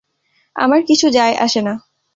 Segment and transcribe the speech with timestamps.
[0.55, 1.73] আমার কিছু যায় আসে না।